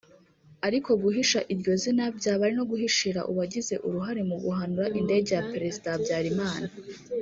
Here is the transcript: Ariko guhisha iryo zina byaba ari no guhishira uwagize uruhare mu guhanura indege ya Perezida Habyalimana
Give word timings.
Ariko 0.67 0.89
guhisha 1.03 1.39
iryo 1.53 1.73
zina 1.83 2.05
byaba 2.17 2.41
ari 2.45 2.55
no 2.59 2.65
guhishira 2.71 3.21
uwagize 3.31 3.73
uruhare 3.87 4.21
mu 4.29 4.37
guhanura 4.43 4.87
indege 4.99 5.31
ya 5.37 5.43
Perezida 5.51 5.87
Habyalimana 5.93 6.67